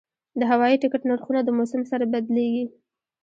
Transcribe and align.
د 0.39 0.41
هوایي 0.51 0.77
ټکټ 0.81 1.01
نرخونه 1.09 1.39
د 1.43 1.49
موسم 1.57 1.81
سره 1.91 2.03
بدلېږي. 2.13 2.65